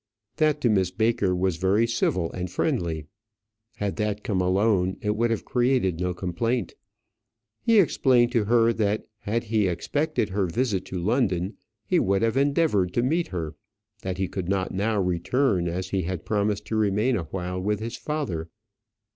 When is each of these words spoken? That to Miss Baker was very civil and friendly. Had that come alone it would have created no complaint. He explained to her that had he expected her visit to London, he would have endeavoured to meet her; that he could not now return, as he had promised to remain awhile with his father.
That 0.37 0.61
to 0.61 0.69
Miss 0.71 0.89
Baker 0.89 1.35
was 1.35 1.57
very 1.57 1.85
civil 1.85 2.31
and 2.31 2.49
friendly. 2.49 3.05
Had 3.75 3.97
that 3.97 4.23
come 4.23 4.41
alone 4.41 4.97
it 4.99 5.15
would 5.15 5.29
have 5.29 5.45
created 5.45 5.99
no 5.99 6.11
complaint. 6.11 6.73
He 7.61 7.77
explained 7.79 8.31
to 8.31 8.45
her 8.45 8.73
that 8.73 9.05
had 9.19 9.43
he 9.43 9.67
expected 9.67 10.29
her 10.29 10.47
visit 10.47 10.85
to 10.85 10.97
London, 10.99 11.55
he 11.85 11.99
would 11.99 12.23
have 12.23 12.35
endeavoured 12.35 12.95
to 12.95 13.03
meet 13.03 13.27
her; 13.27 13.53
that 14.01 14.17
he 14.17 14.27
could 14.27 14.49
not 14.49 14.71
now 14.73 14.99
return, 14.99 15.67
as 15.67 15.89
he 15.89 16.01
had 16.01 16.25
promised 16.25 16.65
to 16.65 16.75
remain 16.75 17.15
awhile 17.15 17.59
with 17.61 17.79
his 17.79 17.95
father. 17.95 18.49